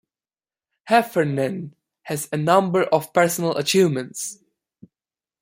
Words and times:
Heffernan 0.85 1.75
has 2.05 2.27
a 2.31 2.35
number 2.37 2.85
of 2.85 3.13
personal 3.13 3.55
achievements. 3.55 4.39